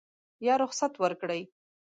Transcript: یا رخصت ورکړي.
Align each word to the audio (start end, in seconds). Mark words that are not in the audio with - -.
یا 0.47 0.53
رخصت 0.63 0.93
ورکړي. 1.01 1.41